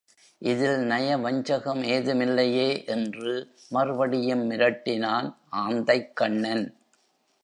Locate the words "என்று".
2.85-3.33